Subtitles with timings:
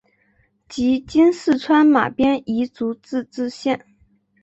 [0.67, 3.85] 即今四川马边彝族自治县。